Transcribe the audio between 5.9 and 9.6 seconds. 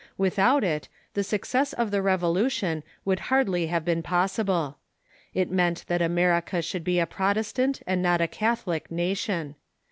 America should be a Protestant, and not a Catholic, nation.